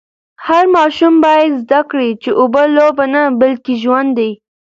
[0.47, 4.31] هر ماشوم باید زده کړي چي اوبه لوبه نه بلکې ژوند دی.